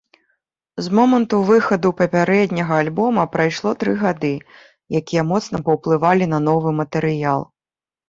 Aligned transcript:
З 0.85 0.93
моманту 0.99 1.41
выхаду 1.49 1.91
папярэдняга, 1.99 2.81
альбома 2.85 3.27
прайшло 3.37 3.75
тры 3.85 3.93
гады, 4.07 4.33
якія 5.03 5.29
моцна 5.37 5.65
паўплывалі 5.71 6.25
на 6.37 6.45
новы 6.51 6.79
матэрыял. 6.83 7.51